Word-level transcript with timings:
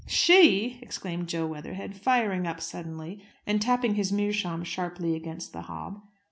"She!" 0.07 0.79
exclaimed 0.81 1.27
Jo 1.29 1.45
Weatherhead, 1.45 1.95
firing 1.95 2.47
up 2.47 2.59
suddenly, 2.59 3.23
and 3.45 3.61
tapping 3.61 3.93
his 3.93 4.11
meerschaum 4.11 4.63
sharply 4.63 5.13
against 5.15 5.53
the 5.53 5.61
hob. 5.61 6.01